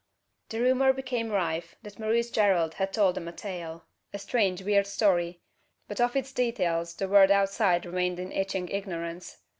[0.49, 4.87] The rumour became rife that Maurice Gerald had told them a tale a strange weird
[4.87, 5.41] story
[5.87, 9.37] but of its details the world outside remained in itching ignorance.